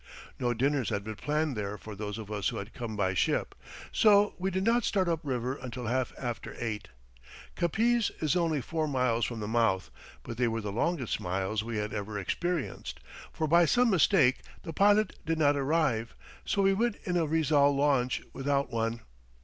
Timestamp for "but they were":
10.23-10.59